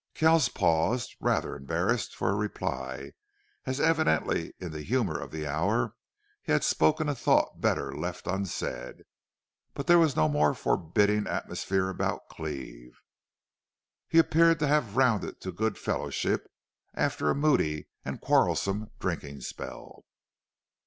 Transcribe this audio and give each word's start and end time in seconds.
Kells 0.15 0.49
paused, 0.49 1.15
rather 1.19 1.55
embarrassed 1.55 2.15
for 2.15 2.31
a 2.31 2.35
reply, 2.35 3.11
as 3.67 3.79
evidently 3.79 4.51
in 4.57 4.71
the 4.71 4.81
humor 4.81 5.19
of 5.19 5.29
the 5.29 5.45
hour 5.45 5.93
he 6.41 6.51
had 6.51 6.63
spoken 6.63 7.07
a 7.07 7.13
thought 7.13 7.61
better 7.61 7.95
left 7.95 8.25
unsaid. 8.25 9.03
But 9.75 9.85
there 9.85 9.99
was 9.99 10.15
no 10.15 10.27
more 10.27 10.55
forbidding 10.55 11.27
atmosphere 11.27 11.87
about 11.87 12.29
Cleve. 12.29 12.97
He 14.07 14.17
appeared 14.17 14.57
to 14.61 14.67
have 14.67 14.97
rounded 14.97 15.39
to 15.41 15.51
good 15.51 15.77
fellowship 15.77 16.47
after 16.95 17.29
a 17.29 17.35
moody 17.35 17.87
and 18.03 18.19
quarrelsome 18.19 18.89
drinking 18.99 19.41
spell. 19.41 20.05